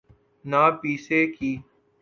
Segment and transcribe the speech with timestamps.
[0.45, 1.51] نہ پیسے کی۔